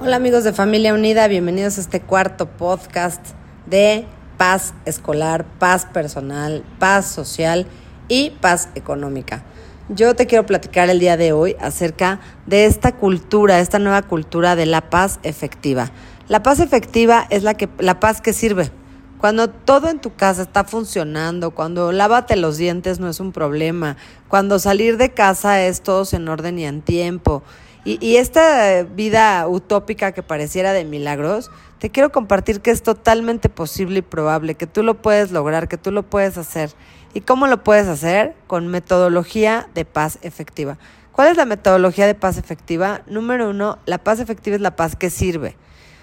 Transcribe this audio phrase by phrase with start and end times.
[0.00, 3.20] Hola amigos de Familia Unida, bienvenidos a este cuarto podcast
[3.66, 4.06] de
[4.36, 7.66] paz escolar, paz personal, paz social
[8.06, 9.42] y paz económica.
[9.88, 14.54] Yo te quiero platicar el día de hoy acerca de esta cultura, esta nueva cultura
[14.54, 15.90] de la paz efectiva.
[16.28, 18.70] La paz efectiva es la, que, la paz que sirve.
[19.18, 23.96] Cuando todo en tu casa está funcionando, cuando lávate los dientes no es un problema,
[24.28, 27.42] cuando salir de casa es todo en orden y en tiempo.
[27.88, 33.48] Y, y esta vida utópica que pareciera de milagros, te quiero compartir que es totalmente
[33.48, 36.70] posible y probable, que tú lo puedes lograr, que tú lo puedes hacer.
[37.14, 38.34] ¿Y cómo lo puedes hacer?
[38.46, 40.76] Con metodología de paz efectiva.
[41.12, 43.00] ¿Cuál es la metodología de paz efectiva?
[43.06, 45.56] Número uno, la paz efectiva es la paz que sirve.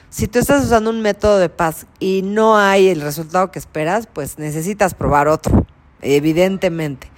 [0.10, 4.08] Si tú estás usando un método de paz y no hay el resultado que esperas,
[4.12, 5.68] pues necesitas probar otro,
[6.02, 7.12] evidentemente.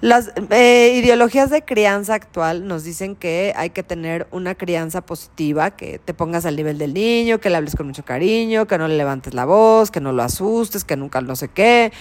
[0.00, 5.72] Las eh, ideologías de crianza actual nos dicen que hay que tener una crianza positiva,
[5.72, 8.86] que te pongas al nivel del niño, que le hables con mucho cariño, que no
[8.86, 11.92] le levantes la voz, que no lo asustes, que nunca no sé qué.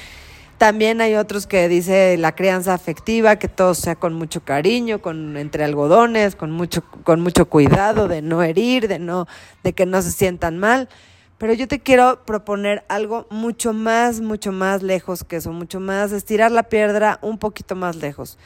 [0.60, 5.36] También hay otros que dice la crianza afectiva, que todo sea con mucho cariño, con
[5.36, 9.28] entre algodones, con mucho con mucho cuidado de no herir, de no
[9.64, 10.88] de que no se sientan mal.
[11.38, 16.12] Pero yo te quiero proponer algo mucho más, mucho más lejos que eso, mucho más
[16.12, 18.40] estirar la piedra un poquito más lejos.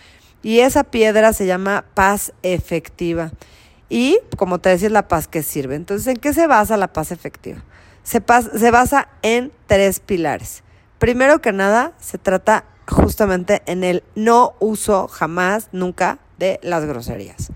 [0.43, 3.31] Y esa piedra se llama paz efectiva.
[3.87, 5.75] Y como te decía, es la paz que sirve.
[5.75, 7.63] Entonces, ¿en qué se basa la paz efectiva?
[8.03, 8.21] Se,
[8.57, 10.63] se basa en tres pilares.
[10.97, 17.51] Primero que nada, se trata justamente en el no uso jamás, nunca, de las groserías.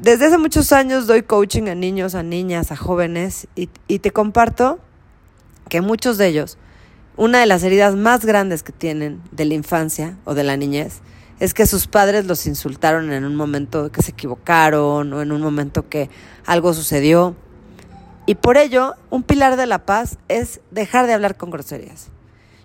[0.00, 4.12] Desde hace muchos años doy coaching a niños, a niñas, a jóvenes y, y, te
[4.12, 4.78] comparto
[5.68, 6.56] que muchos de ellos,
[7.18, 11.02] una de las heridas más grandes que tienen de la infancia o de la niñez
[11.38, 15.42] es que sus padres los insultaron en un momento que se equivocaron o en un
[15.42, 16.08] momento que
[16.46, 17.36] algo sucedió.
[18.24, 22.08] Y por ello, un pilar de la paz es dejar de hablar con groserías.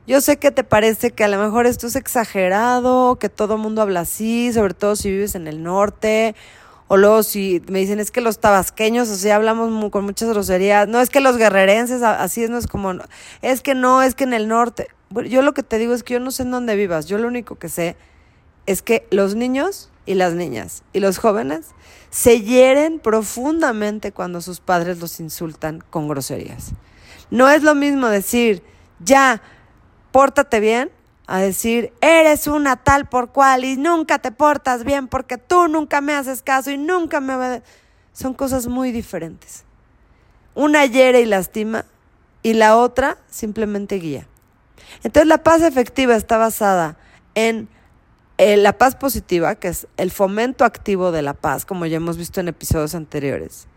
[0.08, 3.82] Yo sé que te parece que a lo mejor esto es exagerado, que todo mundo
[3.82, 6.34] habla así, sobre todo si vives en el norte,
[6.88, 10.88] o luego si me dicen es que los tabasqueños, o sea, hablamos con muchas groserías,
[10.88, 12.94] no es que los guerrerenses, así es, no es como,
[13.42, 14.88] es que no, es que en el norte.
[15.28, 17.28] yo lo que te digo es que yo no sé en dónde vivas, yo lo
[17.28, 17.96] único que sé
[18.66, 21.68] es que los niños y las niñas y los jóvenes
[22.12, 26.72] se hieren profundamente cuando sus padres los insultan con groserías.
[27.32, 28.62] No es lo mismo decir,
[29.00, 29.42] ya,
[30.12, 30.92] pórtate bien,
[31.28, 36.02] a decir, eres una tal por cual y nunca te portas bien porque tú nunca
[36.02, 37.62] me haces caso y nunca me.
[38.14, 39.64] Son cosas muy diferentes.
[40.54, 41.86] Una hiere y lastima
[42.44, 44.28] y la otra simplemente guía.
[45.04, 46.98] Entonces la paz efectiva está basada
[47.34, 47.68] en
[48.38, 52.18] eh, la paz positiva, que es el fomento activo de la paz, como ya hemos
[52.18, 53.68] visto en episodios anteriores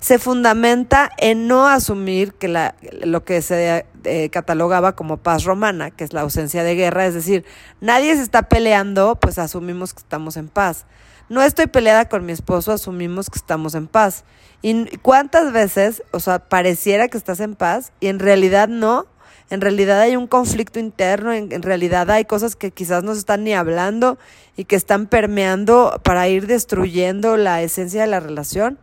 [0.00, 2.74] se fundamenta en no asumir que la,
[3.04, 7.14] lo que se eh, catalogaba como paz romana, que es la ausencia de guerra, es
[7.14, 7.44] decir,
[7.80, 10.86] nadie se está peleando, pues asumimos que estamos en paz.
[11.28, 14.24] No estoy peleada con mi esposo, asumimos que estamos en paz.
[14.60, 19.06] ¿Y cuántas veces, o sea, pareciera que estás en paz y en realidad no?
[19.50, 23.20] En realidad hay un conflicto interno, en, en realidad hay cosas que quizás no se
[23.20, 24.18] están ni hablando
[24.56, 28.78] y que están permeando para ir destruyendo la esencia de la relación.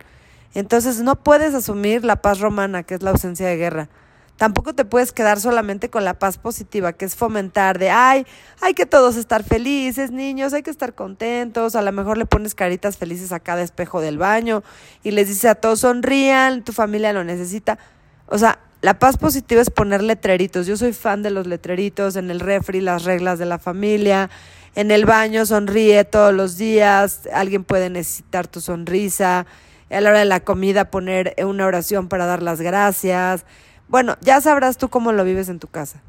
[0.54, 3.88] Entonces no puedes asumir la paz romana, que es la ausencia de guerra.
[4.36, 8.26] Tampoco te puedes quedar solamente con la paz positiva, que es fomentar de, ay,
[8.60, 11.76] hay que todos estar felices, niños, hay que estar contentos.
[11.76, 14.64] A lo mejor le pones caritas felices a cada espejo del baño
[15.04, 17.78] y les dices a todos, sonrían, tu familia lo necesita.
[18.26, 20.66] O sea, la paz positiva es poner letreritos.
[20.66, 24.28] Yo soy fan de los letreritos, en el refri, las reglas de la familia,
[24.74, 29.46] en el baño, sonríe todos los días, alguien puede necesitar tu sonrisa
[29.92, 33.44] a la hora de la comida poner una oración para dar las gracias.
[33.88, 36.02] Bueno, ya sabrás tú cómo lo vives en tu casa.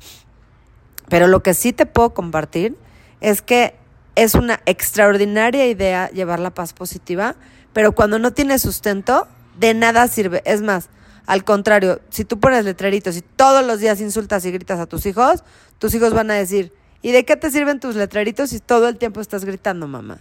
[1.09, 2.77] Pero lo que sí te puedo compartir
[3.21, 3.75] es que
[4.15, 7.35] es una extraordinaria idea llevar la paz positiva,
[7.73, 9.27] pero cuando no tienes sustento,
[9.57, 10.41] de nada sirve.
[10.45, 10.89] Es más,
[11.25, 15.05] al contrario, si tú pones letreritos y todos los días insultas y gritas a tus
[15.05, 15.43] hijos,
[15.79, 18.97] tus hijos van a decir, ¿y de qué te sirven tus letreritos si todo el
[18.97, 20.19] tiempo estás gritando, mamá?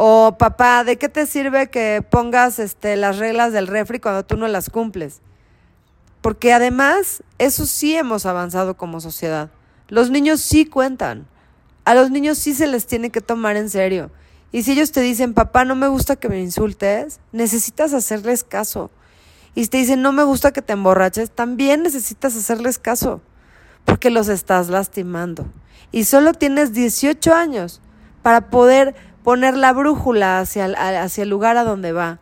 [0.00, 4.36] O papá, ¿de qué te sirve que pongas este, las reglas del refri cuando tú
[4.36, 5.22] no las cumples?
[6.20, 9.50] Porque además, eso sí hemos avanzado como sociedad.
[9.88, 11.26] Los niños sí cuentan.
[11.84, 14.12] A los niños sí se les tiene que tomar en serio.
[14.52, 18.92] Y si ellos te dicen, papá, no me gusta que me insultes, necesitas hacerles caso.
[19.56, 23.20] Y si te dicen, no me gusta que te emborraches, también necesitas hacerles caso.
[23.84, 25.44] Porque los estás lastimando.
[25.90, 27.80] Y solo tienes 18 años
[28.22, 28.94] para poder
[29.28, 32.18] poner la brújula hacia el, hacia el lugar a donde va.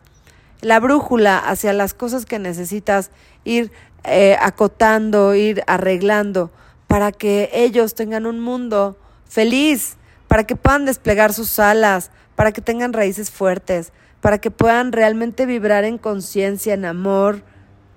[0.59, 3.11] La brújula hacia las cosas que necesitas
[3.45, 3.71] ir
[4.03, 6.51] eh, acotando, ir arreglando,
[6.87, 9.95] para que ellos tengan un mundo feliz,
[10.27, 15.45] para que puedan desplegar sus alas, para que tengan raíces fuertes, para que puedan realmente
[15.45, 17.41] vibrar en conciencia, en amor,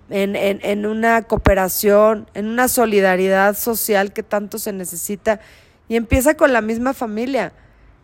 [0.08, 5.40] en, en, en, una cooperación, en una solidaridad social que tanto se necesita.
[5.88, 7.52] Y empieza con la misma familia.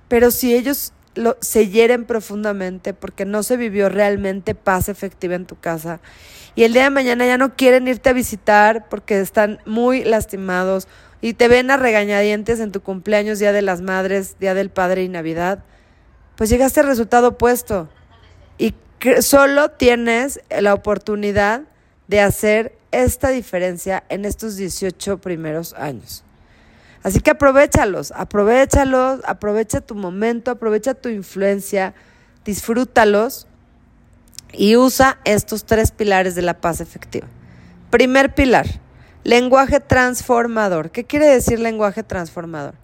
[0.09, 0.93] Pero si ellos
[1.41, 6.01] se hieren profundamente porque no se vivió realmente paz efectiva en tu casa
[6.57, 10.89] y el día de mañana ya no quieren irte a visitar porque están muy lastimados
[11.21, 15.03] y te ven a regañadientes en tu cumpleaños, Día de las Madres, Día del Padre
[15.03, 15.63] y Navidad,
[16.35, 17.89] pues llegaste al resultado opuesto
[18.57, 18.75] y
[19.21, 21.63] solo tienes la oportunidad
[22.09, 26.26] de hacer esta diferencia en estos 18 primeros años.
[27.07, 31.95] Así que aprovechalos, aprovechalos, aprovecha tu momento, aprovecha tu influencia,
[32.45, 33.47] disfrútalos
[34.53, 37.29] y usa estos tres pilares de la paz efectiva.
[37.91, 38.67] Primer pilar,
[39.23, 40.91] lenguaje transformador.
[40.91, 42.75] ¿Qué quiere decir lenguaje transformador?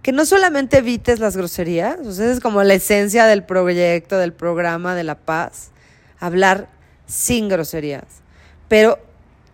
[0.00, 4.32] Que no solamente evites las groserías, o sea, es como la esencia del proyecto, del
[4.32, 5.70] programa de la paz,
[6.18, 6.70] hablar
[7.04, 8.22] sin groserías.
[8.68, 8.98] Pero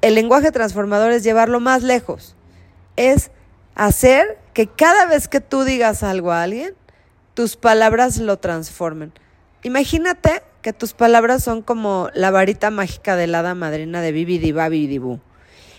[0.00, 2.36] el lenguaje transformador es llevarlo más lejos.
[2.94, 3.32] Es
[3.74, 6.74] hacer que cada vez que tú digas algo a alguien,
[7.34, 9.12] tus palabras lo transformen.
[9.62, 14.52] Imagínate que tus palabras son como la varita mágica de la hada madrina de Bibidi
[14.52, 15.00] Babi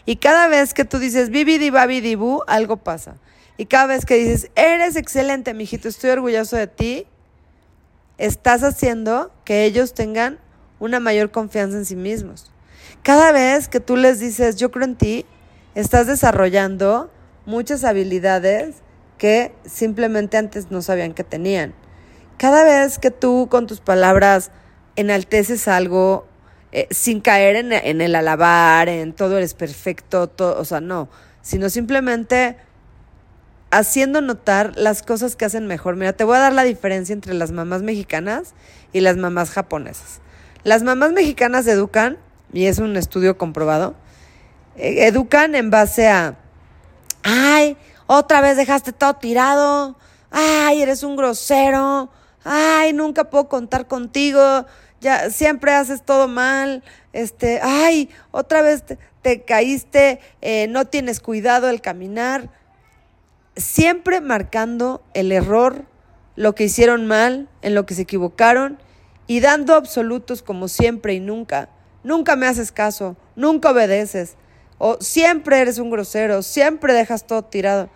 [0.06, 2.18] Y cada vez que tú dices Bibidi Babi
[2.48, 3.16] algo pasa.
[3.58, 7.06] Y cada vez que dices, eres excelente, mijito, estoy orgulloso de ti,
[8.18, 10.40] estás haciendo que ellos tengan
[10.80, 12.52] una mayor confianza en sí mismos.
[13.04, 15.26] Cada vez que tú les dices, yo creo en ti,
[15.76, 17.12] estás desarrollando
[17.46, 18.78] muchas habilidades
[19.18, 21.74] que simplemente antes no sabían que tenían.
[22.38, 24.52] Cada vez que tú con tus palabras
[24.96, 26.28] enalteces algo
[26.72, 31.08] eh, sin caer en, el alabar, en todo eres perfecto, todo, o sea, no,
[31.42, 32.58] sino simplemente
[33.70, 35.96] haciendo notar las cosas que hacen mejor.
[35.96, 38.54] Mira, te voy a dar la diferencia entre las mamás mexicanas
[38.92, 40.20] y las mamás japonesas.
[40.64, 42.18] Las mamás mexicanas educan,
[42.52, 43.96] y es un estudio comprobado,
[44.76, 46.38] eh, educan en base a,
[47.24, 47.78] ay,
[48.08, 49.98] otra vez dejaste todo tirado,
[50.30, 52.10] ay, eres un grosero,
[52.44, 54.66] ay, nunca puedo contar contigo,
[55.00, 56.84] ya siempre haces todo mal,
[57.14, 58.84] este, ay, otra vez
[59.22, 62.50] te, caíste, eh, no tienes cuidado al caminar,
[63.56, 65.86] siempre marcando el error,
[66.36, 68.80] lo que hicieron mal, en lo que se equivocaron
[69.28, 71.70] y dando absolutos como siempre y nunca.
[72.04, 74.36] Nunca me haces caso, nunca obedeces,
[74.86, 77.90] o siempre eres un grosero, siempre dejas todo tirado.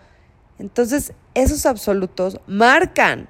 [0.58, 3.28] Entonces, esos absolutos marcan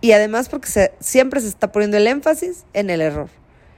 [0.00, 3.30] y además porque siempre se está poniendo el énfasis en el error.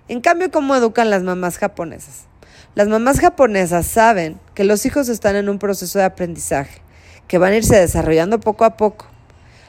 [0.08, 2.26] En cambio, ¿cómo educan las mamás japonesas?
[2.74, 6.82] Las mamás japonesas saben que los hijos están en un proceso de aprendizaje,
[7.26, 9.06] que van a irse desarrollando poco a poco.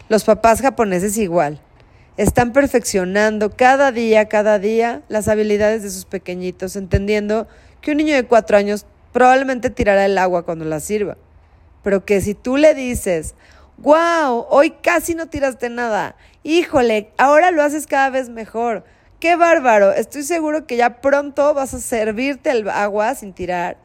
[0.10, 1.62] Los papás japoneses igual.
[2.18, 7.48] Están perfeccionando cada día, cada día las habilidades de sus pequeñitos, entendiendo
[7.80, 8.86] que un niño de cuatro años
[9.18, 11.18] probablemente tirará el agua cuando la sirva.
[11.82, 13.34] Pero que si tú le dices,
[13.80, 18.84] wow, hoy casi no tiraste nada, híjole, ahora lo haces cada vez mejor.
[19.20, 23.78] Qué bárbaro, estoy seguro que ya pronto vas a servirte el agua sin tirar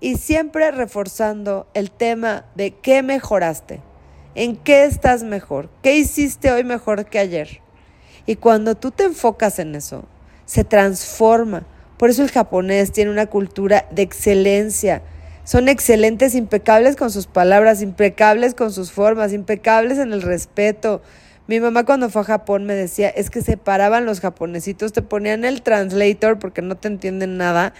[0.00, 3.82] y siempre reforzando el tema de qué mejoraste,
[4.34, 7.60] en qué estás mejor, qué hiciste hoy mejor que ayer.
[8.24, 10.06] Y cuando tú te enfocas en eso,
[10.46, 11.66] se transforma.
[11.98, 15.02] Por eso el japonés tiene una cultura de excelencia.
[15.44, 21.02] Son excelentes, impecables con sus palabras, impecables con sus formas, impecables en el respeto,
[21.48, 25.00] mi mamá cuando fue a Japón me decía, es que se paraban los japonesitos, te
[25.00, 27.72] ponían el translator porque no te entienden nada.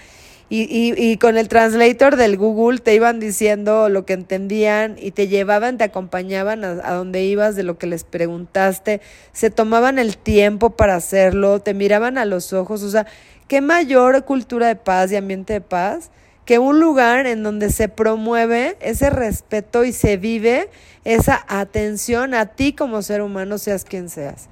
[0.49, 5.11] Y, y, y, con el translator del Google te iban diciendo lo que entendían y
[5.11, 9.03] te llevaban, te acompañaban a, a, donde ibas de lo que les preguntaste,
[9.35, 13.07] se tomaban el tiempo para hacerlo, te miraban a los ojos, o sea,
[13.49, 16.11] qué mayor cultura de paz y ambiente de paz
[16.45, 20.71] que un lugar en donde se promueve ese respeto y se vive
[21.05, 24.49] esa atención a ti como ser humano, seas quien seas.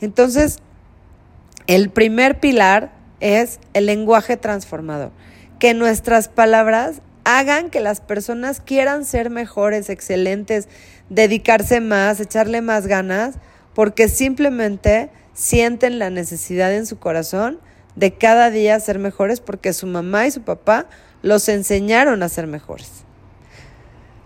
[0.00, 0.58] Entonces,
[1.66, 5.10] el primer pilar es el lenguaje transformador,
[5.58, 10.68] que nuestras palabras hagan que las personas quieran ser mejores, excelentes,
[11.10, 13.36] dedicarse más, echarle más ganas,
[13.74, 17.60] porque simplemente sienten la necesidad en su corazón
[17.96, 20.86] de cada día ser mejores porque su mamá y su papá
[21.22, 23.04] los enseñaron a ser mejores.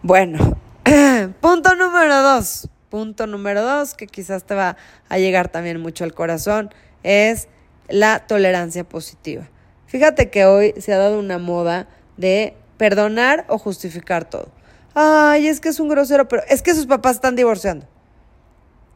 [0.03, 0.57] Bueno,
[1.41, 2.69] punto número dos.
[2.91, 4.77] Punto número dos, que quizás te va
[5.11, 6.71] a llegar también mucho al corazón,
[7.03, 7.49] es
[7.89, 9.49] la tolerancia positiva.
[9.87, 14.49] Fíjate que hoy se ha dado una moda de perdonar o justificar todo.
[14.95, 17.87] Ay, es que es un grosero, pero es que sus papás están divorciando.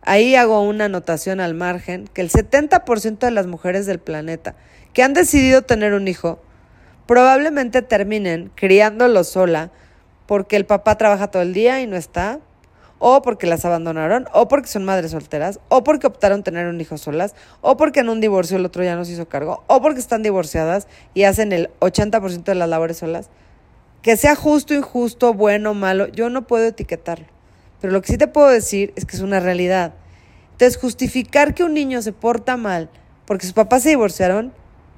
[0.05, 4.57] Ahí hago una anotación al margen que el 70% de las mujeres del planeta
[4.93, 6.41] que han decidido tener un hijo
[7.07, 9.71] probablemente terminen criándolo sola
[10.27, 12.41] porque el papá trabaja todo el día y no está,
[12.99, 16.97] o porque las abandonaron, o porque son madres solteras, o porque optaron tener un hijo
[16.99, 20.01] solas, o porque en un divorcio el otro ya no se hizo cargo, o porque
[20.01, 23.29] están divorciadas y hacen el 80% de las labores solas.
[24.03, 27.27] Que sea justo, injusto, bueno, malo, yo no puedo etiquetarlo.
[27.83, 29.93] Pero lo que sí te puedo decir es que es una realidad.
[30.53, 32.89] Entonces, justificar que un niño se porta mal
[33.27, 34.53] porque sus papás se divorciaron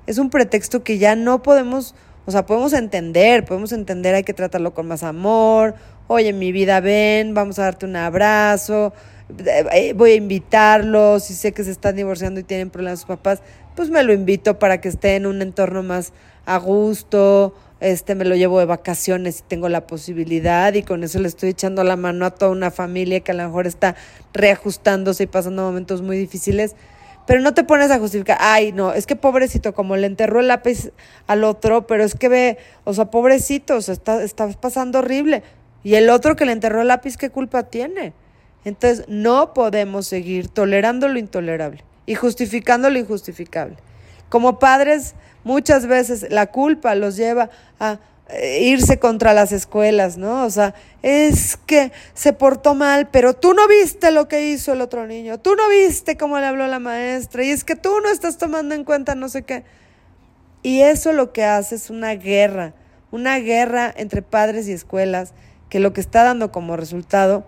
[0.07, 1.95] es un pretexto que ya no podemos,
[2.26, 5.75] o sea, podemos entender, podemos entender, hay que tratarlo con más amor,
[6.09, 8.93] oye, mi vida, ven, vamos a darte un abrazo,
[9.38, 13.41] eh, voy a invitarlos, si sé que se están divorciando y tienen problemas sus papás,
[13.75, 16.12] pues me lo invito para que esté en un entorno más
[16.45, 21.19] a gusto, este me lo llevo de vacaciones y tengo la posibilidad y con eso
[21.19, 23.95] le estoy echando la mano a toda una familia que a lo mejor está
[24.33, 26.75] reajustándose y pasando momentos muy difíciles.
[27.26, 30.49] Pero no te pones a justificar, ay, no, es que pobrecito, como le enterró el
[30.49, 30.93] lápiz
[31.26, 35.43] al otro, pero es que ve, o sea, pobrecito, o sea, está, está pasando horrible.
[35.83, 38.12] Y el otro que le enterró el lápiz, ¿qué culpa tiene?
[38.64, 43.76] Entonces, no podemos seguir tolerando lo intolerable y justificando lo injustificable.
[44.29, 47.98] Como padres, muchas veces la culpa los lleva a
[48.30, 50.44] eh, irse contra las escuelas, ¿no?
[50.44, 54.80] O sea, es que se portó mal, pero tú no viste lo que hizo el
[54.80, 58.08] otro niño, tú no viste cómo le habló la maestra, y es que tú no
[58.08, 59.64] estás tomando en cuenta no sé qué.
[60.62, 62.72] Y eso lo que hace es una guerra,
[63.10, 65.34] una guerra entre padres y escuelas
[65.68, 67.44] que lo que está dando como resultado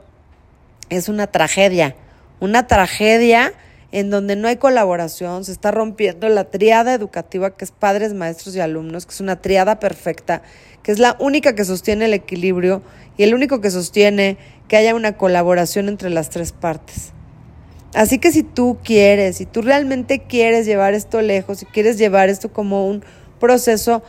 [0.91, 1.97] es una tragedia,
[2.39, 3.55] una tragedia
[3.93, 8.57] en donde no hay colaboración, se está rompiendo la triada educativa que es padres, maestros
[8.57, 10.43] y alumnos, que es una triada perfecta,
[10.83, 12.83] que es la única que sostiene el equilibrio
[13.17, 14.39] y el único que sostiene
[14.69, 17.13] que haya una colaboración entre las tres partes.
[17.95, 22.29] Así que si tú quieres, si tú realmente quieres llevar esto lejos, si quieres llevar
[22.29, 23.03] esto como un
[23.41, 24.03] proceso,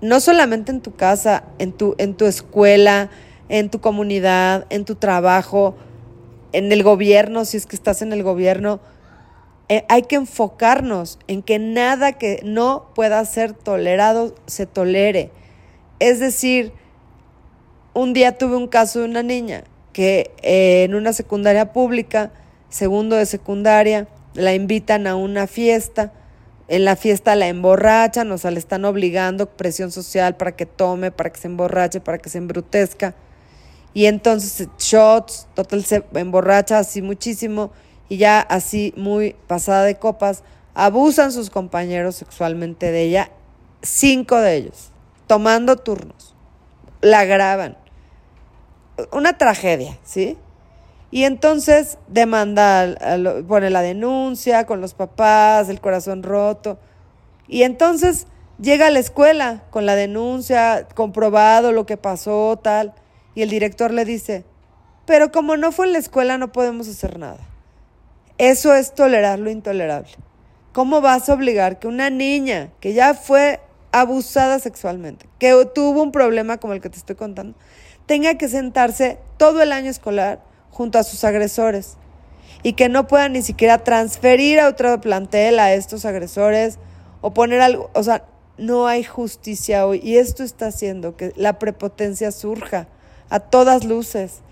[0.00, 3.10] no solamente en tu casa, en tu, en tu escuela,
[3.48, 5.76] en tu comunidad, en tu trabajo,
[6.52, 8.80] en el gobierno, si es que estás en el gobierno,
[9.68, 15.30] eh, hay que enfocarnos en que nada que no pueda ser tolerado se tolere.
[15.98, 16.72] Es decir,
[17.92, 22.32] un día tuve un caso de una niña que eh, en una secundaria pública,
[22.70, 26.12] segundo de secundaria, la invitan a una fiesta.
[26.68, 31.10] En la fiesta la emborrachan, o sea, le están obligando presión social para que tome,
[31.10, 33.14] para que se emborrache, para que se embrutezca.
[33.92, 37.72] Y entonces shots, total se emborracha así muchísimo
[38.08, 43.30] y ya así muy pasada de copas, abusan sus compañeros sexualmente de ella,
[43.82, 44.92] cinco de ellos,
[45.26, 46.34] tomando turnos,
[47.00, 47.76] la graban.
[49.12, 50.36] Una tragedia, ¿sí?
[51.10, 52.96] Y entonces demanda,
[53.46, 56.78] pone la denuncia con los papás, el corazón roto.
[57.46, 58.26] Y entonces
[58.60, 62.94] llega a la escuela con la denuncia, comprobado lo que pasó, tal.
[63.34, 64.44] Y el director le dice,
[65.06, 67.47] pero como no fue en la escuela no podemos hacer nada.
[68.38, 70.12] Eso es tolerar lo intolerable.
[70.72, 73.58] ¿Cómo vas a obligar que una niña que ya fue
[73.90, 77.58] abusada sexualmente, que tuvo un problema como el que te estoy contando,
[78.06, 80.40] tenga que sentarse todo el año escolar
[80.70, 81.96] junto a sus agresores
[82.62, 86.78] y que no pueda ni siquiera transferir a otro plantel a estos agresores
[87.20, 88.24] o poner algo, o sea,
[88.56, 92.88] no hay justicia hoy y esto está haciendo que la prepotencia surja
[93.30, 94.42] a todas luces.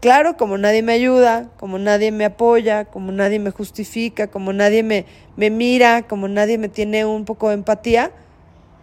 [0.00, 4.84] Claro, como nadie me ayuda, como nadie me apoya, como nadie me justifica, como nadie
[4.84, 8.12] me, me mira, como nadie me tiene un poco de empatía,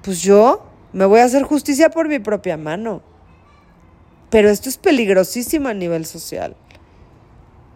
[0.01, 3.01] pues yo me voy a hacer justicia por mi propia mano.
[4.29, 6.57] Pero esto es peligrosísimo a nivel social.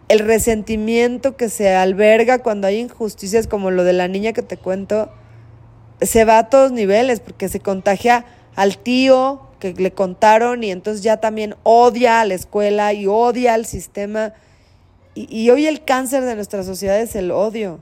[0.08, 4.58] El resentimiento que se alberga cuando hay injusticias como lo de la niña que te
[4.58, 5.10] cuento,
[6.02, 11.04] se va a todos niveles porque se contagia al tío, que le contaron y entonces
[11.04, 14.32] ya también odia a la escuela y odia al sistema.
[15.14, 17.78] Y, hoy el cáncer de nuestra sociedad es el odio.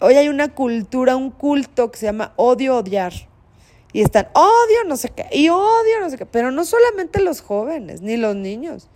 [0.00, 3.12] hoy hay una cultura, un culto que se llama odio odiar.
[3.92, 7.40] Y están odio no sé qué, y odio no sé qué, pero no solamente los
[7.40, 8.88] jóvenes, ni los niños,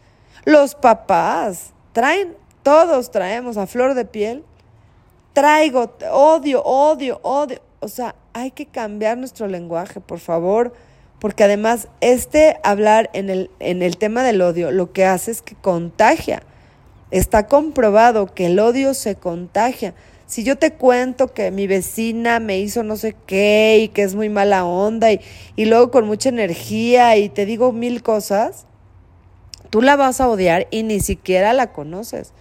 [0.44, 4.44] los papás traen, todos traemos a flor de piel,
[5.32, 7.60] traigo odio, odio, odio.
[7.80, 10.74] O sea, hay que cambiar nuestro lenguaje, por favor,
[11.20, 15.42] porque además este hablar en el, en el tema del odio lo que hace es
[15.42, 16.42] que contagia.
[17.10, 19.94] Está comprobado que el odio se contagia.
[20.26, 24.14] Si yo te cuento que mi vecina me hizo no sé qué y que es
[24.14, 25.20] muy mala onda y,
[25.56, 28.64] y luego con mucha energía y te digo mil cosas,
[29.70, 32.32] tú la vas a odiar y ni siquiera la conoces.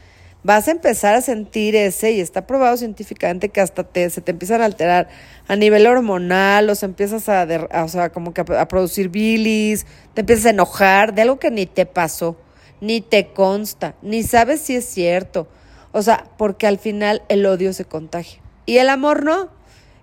[0.43, 4.31] Vas a empezar a sentir ese, y está probado científicamente que hasta te, se te
[4.31, 5.09] empiezan a alterar
[5.47, 7.47] a nivel hormonal, o se empiezas a,
[7.83, 11.65] o sea, como que a producir bilis, te empiezas a enojar de algo que ni
[11.65, 12.37] te pasó,
[12.79, 15.47] ni te consta, ni sabes si es cierto
[15.91, 18.41] o sea, porque al final el odio se contagia.
[18.65, 19.49] Y el amor no.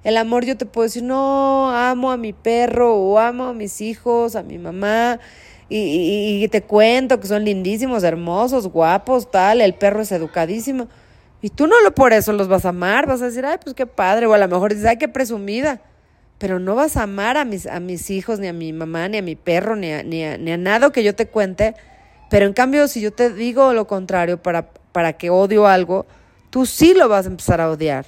[0.03, 3.81] El amor yo te puedo decir, no, amo a mi perro o amo a mis
[3.81, 5.19] hijos, a mi mamá.
[5.69, 9.61] Y, y, te cuento que son lindísimos, hermosos, guapos, tal.
[9.61, 10.89] El perro es educadísimo.
[11.43, 13.07] Y tú no lo por eso los vas a amar.
[13.07, 14.27] Vas a decir, ay, pues qué padre.
[14.27, 15.81] O a lo mejor dices, ay, qué presumida.
[16.39, 19.19] Pero no vas a amar a mis, a mis hijos, ni a mi mamá, ni
[19.19, 21.75] a mi perro, ni a, ni a, ni a nada que yo te cuente.
[22.31, 26.07] Pero en cambio, si yo te digo lo contrario para para que odio algo,
[26.49, 28.07] tú sí lo vas a empezar a odiar.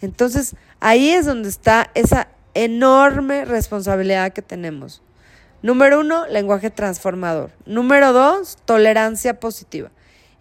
[0.00, 5.02] Entonces, ahí es donde está esa enorme responsabilidad que tenemos.
[5.62, 7.50] Número uno, lenguaje transformador.
[7.64, 9.90] Número dos, tolerancia positiva.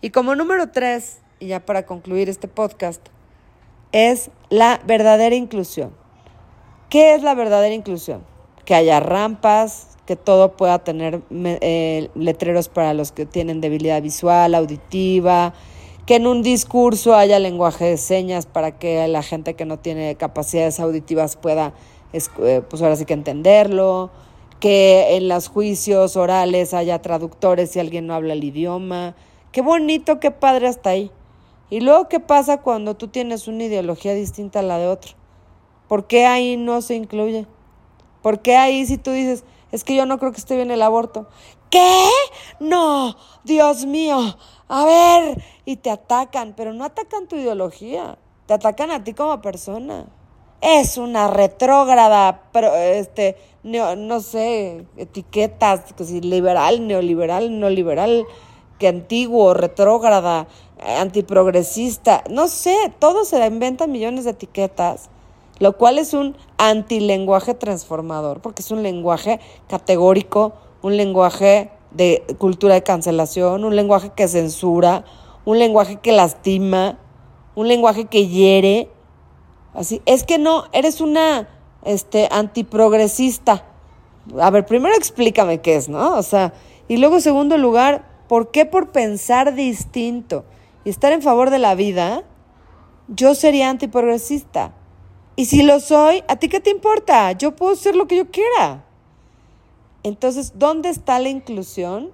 [0.01, 3.01] Y como número tres, y ya para concluir este podcast,
[3.91, 5.91] es la verdadera inclusión.
[6.89, 8.24] ¿Qué es la verdadera inclusión?
[8.65, 14.53] Que haya rampas, que todo pueda tener eh, letreros para los que tienen debilidad visual,
[14.53, 15.53] auditiva,
[16.05, 20.15] que en un discurso haya lenguaje de señas para que la gente que no tiene
[20.15, 21.74] capacidades auditivas pueda,
[22.13, 24.12] eh, pues ahora sí que entenderlo,
[24.65, 29.16] que en los juicios orales haya traductores si alguien no habla el idioma.
[29.51, 31.11] Qué bonito, qué padre hasta ahí.
[31.70, 35.13] Y luego, ¿qué pasa cuando tú tienes una ideología distinta a la de otro?
[35.87, 37.46] ¿Por qué ahí no se incluye?
[38.24, 40.81] ¿Por qué ahí si tú dices, es que yo no creo que esté bien el
[40.81, 41.27] aborto?
[41.70, 42.09] ¿Qué?
[42.59, 44.18] No, Dios mío,
[44.68, 49.39] a ver, y te atacan, pero no atacan tu ideología, te atacan a ti como
[49.42, 50.07] persona.
[50.61, 58.25] Es una retrógrada, pero este, no sé, etiquetas, que si liberal, neoliberal, neoliberal,
[58.79, 60.48] que antiguo, retrógrada,
[61.00, 65.09] antiprogresista, no sé, todo se inventan millones de etiquetas,
[65.59, 72.74] lo cual es un antilenguaje transformador, porque es un lenguaje categórico, un lenguaje de cultura
[72.74, 75.05] de cancelación, un lenguaje que censura,
[75.46, 76.98] un lenguaje que lastima,
[77.55, 78.89] un lenguaje que hiere.
[79.75, 81.50] Así, es que no, eres una
[81.83, 83.66] este antiprogresista.
[84.40, 86.16] A ver, primero explícame qué es, ¿no?
[86.18, 86.53] O sea,
[86.88, 90.46] y luego segundo lugar, ¿por qué por pensar distinto
[90.83, 92.24] y estar en favor de la vida,
[93.07, 94.74] yo sería antiprogresista?
[95.35, 97.33] Y si lo soy, ¿a ti qué te importa?
[97.33, 98.85] Yo puedo ser lo que yo quiera.
[100.03, 102.11] Entonces, ¿dónde está la inclusión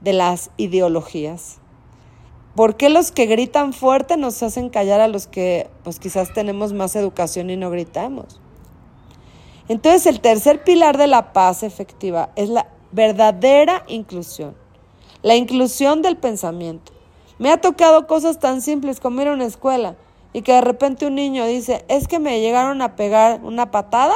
[0.00, 1.58] de las ideologías?
[2.56, 6.72] ¿Por qué los que gritan fuerte nos hacen callar a los que pues quizás tenemos
[6.72, 8.40] más educación y no gritamos?
[9.68, 14.56] Entonces, el tercer pilar de la paz efectiva es la verdadera inclusión.
[15.20, 16.92] La inclusión del pensamiento.
[17.38, 19.96] Me ha tocado cosas tan simples como ir a una escuela
[20.32, 24.14] y que de repente un niño dice, es que me llegaron a pegar una patada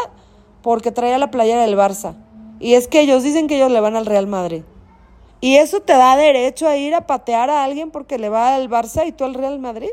[0.62, 2.14] porque traía la playera del Barça.
[2.58, 4.62] Y es que ellos dicen que ellos le van al Real Madrid.
[5.40, 8.68] Y eso te da derecho a ir a patear a alguien porque le va al
[8.68, 9.90] Barça y tú al Real Madrid.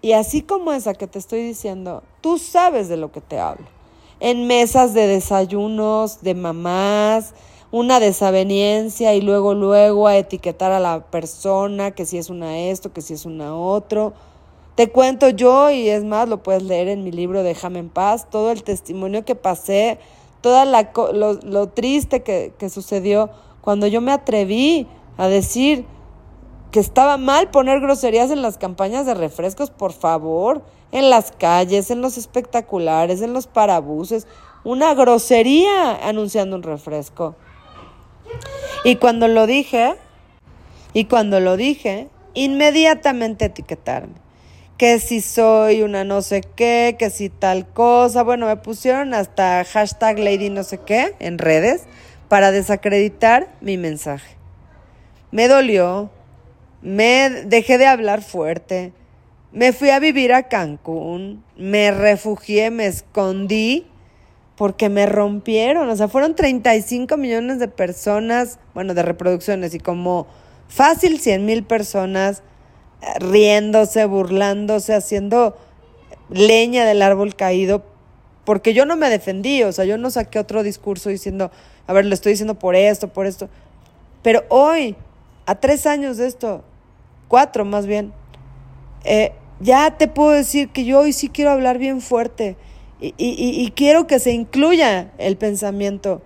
[0.00, 3.66] Y así como esa que te estoy diciendo, tú sabes de lo que te hablo.
[4.20, 7.34] En mesas de desayunos, de mamás,
[7.70, 12.92] una desaveniencia y luego, luego a etiquetar a la persona, que si es una esto,
[12.92, 14.14] que si es una otro.
[14.74, 18.28] Te cuento yo, y es más, lo puedes leer en mi libro Déjame en paz,
[18.30, 19.98] todo el testimonio que pasé
[20.40, 20.64] todo
[21.12, 25.84] lo, lo, triste que, que sucedió cuando yo me atreví a decir
[26.70, 31.90] que estaba mal poner groserías en las campañas de refrescos, por favor, en las calles,
[31.90, 34.26] en los espectaculares, en los parabuses,
[34.64, 37.36] una grosería anunciando un refresco.
[38.84, 39.96] Y cuando lo dije,
[40.92, 44.28] y cuando lo dije, inmediatamente etiquetarme
[44.78, 48.22] que si soy una no sé qué, que si tal cosa.
[48.22, 51.82] Bueno, me pusieron hasta hashtag lady no sé qué en redes
[52.28, 54.36] para desacreditar mi mensaje.
[55.30, 56.10] Me dolió,
[56.82, 58.92] me dejé de hablar fuerte,
[59.50, 63.86] Me fui a vivir a Cancún, me refugié, me escondí
[64.56, 65.88] porque me rompieron.
[65.88, 70.26] O sea, fueron 35 millones de personas, bueno, de reproducciones y como
[70.68, 72.42] fácil 100 mil personas
[73.00, 75.56] eh, riéndose, burlándose, haciendo
[76.28, 77.84] leña del árbol caído,
[78.44, 81.50] porque yo no me defendí, o sea, yo no saqué otro discurso diciendo,
[81.88, 83.48] a ver, lo estoy diciendo por esto, por esto.
[84.22, 84.94] Pero hoy,
[85.46, 86.62] a tres años de esto,
[87.28, 88.12] cuatro más bien,
[89.04, 92.56] eh, ya te puedo decir que yo hoy sí quiero hablar bien fuerte
[93.00, 96.20] y, y, quiero que se incluya el pensamiento.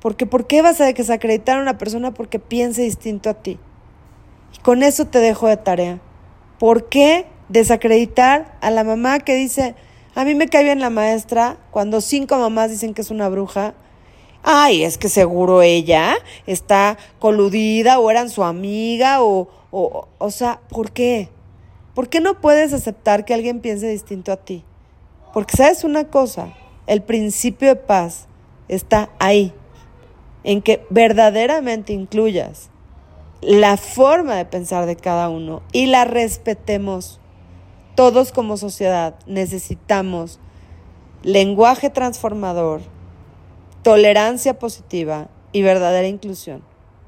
[0.00, 3.58] Porque ¿por qué vas a desacreditar a una persona porque piense distinto a ti?
[4.54, 6.00] Y con eso te dejo de tarea.
[6.58, 9.74] ¿Por qué desacreditar a la mamá que dice,
[10.14, 13.74] a mí me cae bien la maestra cuando cinco mamás dicen que es una bruja?
[14.46, 20.60] Ay, es que seguro ella está coludida o eran su amiga o, o, o sea,
[20.68, 21.30] ¿por qué?
[21.94, 24.62] ¿Por qué no puedes aceptar que alguien piense distinto a ti?
[25.32, 26.52] Porque sabes una cosa,
[26.86, 28.26] el principio de paz
[28.68, 29.54] está ahí,
[30.44, 32.68] en que verdaderamente incluyas
[33.40, 37.18] la forma de pensar de cada uno y la respetemos.
[37.94, 40.38] Todos como sociedad necesitamos
[41.22, 42.82] lenguaje transformador,
[43.84, 46.62] tolerancia positiva y verdadera inclusión.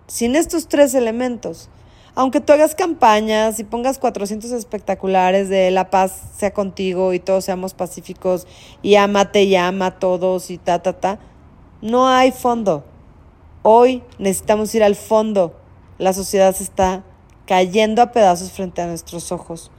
[0.07, 1.71] Sin estos tres elementos,
[2.15, 7.47] aunque tú hagas campañas y pongas 400 espectaculares de la paz sea contigo y todos
[7.47, 8.47] seamos pacíficos
[8.83, 11.19] y amate y ama a todos y ta, ta, ta,
[11.81, 12.85] no hay fondo.
[13.63, 15.59] Hoy necesitamos ir al fondo.
[15.99, 17.05] La sociedad se está
[17.47, 19.71] cayendo a pedazos frente a nuestros ojos.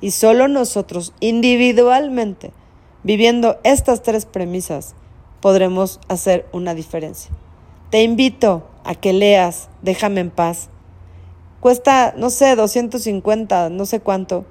[0.00, 2.52] Y solo nosotros, individualmente,
[3.02, 4.94] viviendo estas tres premisas,
[5.46, 7.30] podremos hacer una diferencia.
[7.90, 10.70] Te invito a que leas Déjame en paz
[11.60, 14.44] cuesta, no sé, 250, no sé cuánto,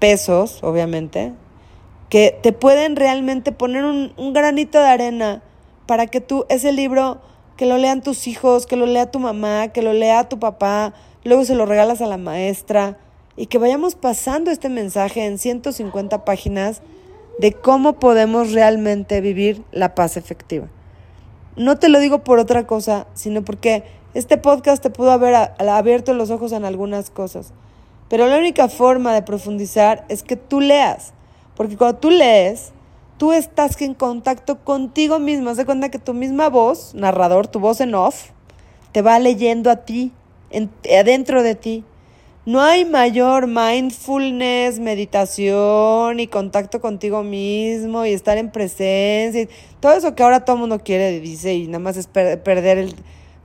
[0.00, 1.34] pesos, obviamente,
[2.08, 5.42] que te pueden realmente poner un, granito de arena
[5.86, 7.20] para que tú, ese libro,
[7.56, 10.94] que lo lean tus hijos, que lo lea tu mamá, que lo lea tu papá,
[11.22, 12.98] luego se lo regalas a la maestra
[13.36, 16.82] y que vayamos pasando este mensaje en 150 páginas
[17.38, 20.68] de cómo podemos realmente vivir la paz efectiva.
[21.56, 26.14] No te lo digo por otra cosa, sino porque este podcast te pudo haber abierto
[26.14, 27.52] los ojos en algunas cosas,
[28.08, 31.12] pero la única forma de profundizar es que tú leas,
[31.56, 32.72] porque cuando tú lees,
[33.16, 35.50] tú estás en contacto contigo mismo.
[35.50, 38.30] Haz de cuenta que tu misma voz, narrador, tu voz en off,
[38.92, 40.12] te va leyendo a ti,
[40.98, 41.84] adentro de ti.
[42.46, 49.48] No hay mayor mindfulness, meditación y contacto contigo mismo y estar en presencia.
[49.80, 52.94] Todo eso que ahora todo el mundo quiere, dice, y nada más es perder el,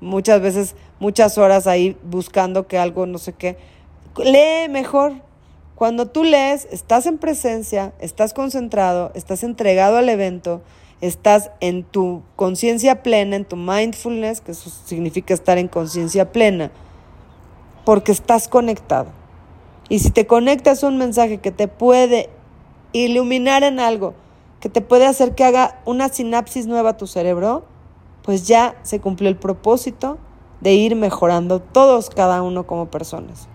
[0.01, 3.57] muchas veces muchas horas ahí buscando que algo no sé qué.
[4.17, 5.13] Lee mejor.
[5.73, 10.61] Cuando tú lees, estás en presencia, estás concentrado, estás entregado al evento,
[11.01, 16.69] estás en tu conciencia plena, en tu mindfulness, que eso significa estar en conciencia plena,
[17.85, 19.09] porque estás conectado.
[19.89, 22.29] Y si te conectas a un mensaje que te puede
[22.93, 24.13] iluminar en algo,
[24.59, 27.65] que te puede hacer que haga una sinapsis nueva a tu cerebro,
[28.23, 30.17] pues ya se cumplió el propósito
[30.61, 33.47] de ir mejorando todos cada uno como personas.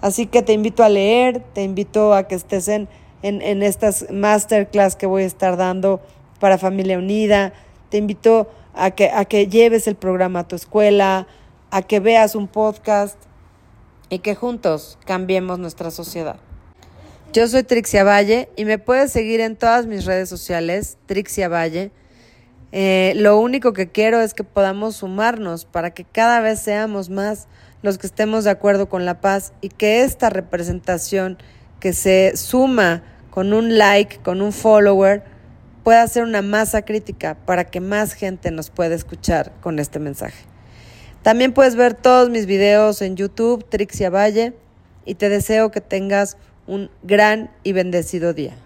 [0.00, 2.88] Así que te invito a leer, te invito a que estés en,
[3.22, 6.00] en, estas masterclass que voy a estar dando
[6.40, 7.52] para Familia Unida,
[7.88, 11.28] te invito a que, a que lleves el programa a tu escuela,
[11.70, 13.16] a que veas un podcast
[14.12, 16.36] y que juntos cambiemos nuestra sociedad.
[17.32, 21.90] Yo soy Trixia Valle y me puedes seguir en todas mis redes sociales, Trixia Valle.
[22.72, 27.48] Eh, lo único que quiero es que podamos sumarnos para que cada vez seamos más
[27.80, 31.38] los que estemos de acuerdo con la paz y que esta representación
[31.80, 35.24] que se suma con un like, con un follower,
[35.84, 40.51] pueda ser una masa crítica para que más gente nos pueda escuchar con este mensaje.
[41.22, 44.54] También puedes ver todos mis videos en YouTube, Trixia Valle,
[45.04, 48.56] y te deseo que tengas un gran y bendecido día.